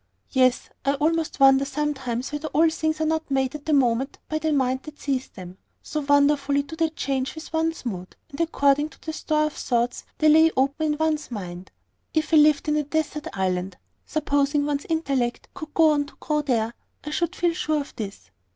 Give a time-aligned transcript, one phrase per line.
[0.31, 4.39] "Yes; I almost wonder sometimes whether all things are not made at the moment by
[4.39, 8.89] the mind that sees them, so wonderfully do they change with one's mood, and according
[8.89, 11.69] to the store of thoughts they lay open in one's mind.
[12.15, 13.77] If I lived in a desert island
[14.07, 16.73] (supposing one's intellect could go on to grow there),
[17.03, 18.31] I should feel sure of this."